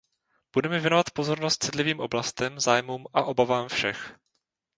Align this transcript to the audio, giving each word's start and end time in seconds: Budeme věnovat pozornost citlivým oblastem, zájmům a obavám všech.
Budeme 0.53 0.79
věnovat 0.79 1.09
pozornost 1.11 1.63
citlivým 1.63 1.99
oblastem, 1.99 2.59
zájmům 2.59 3.05
a 3.13 3.23
obavám 3.23 3.67
všech. 3.67 4.17